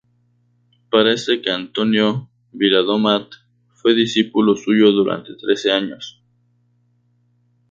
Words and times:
Parece 0.89 1.43
que 1.43 1.51
Antonio 1.51 2.27
Viladomat 2.53 3.27
fue 3.73 3.93
discípulo 3.93 4.55
suyo 4.55 4.91
durante 4.91 5.35
trece 5.35 5.71
años. 5.71 6.19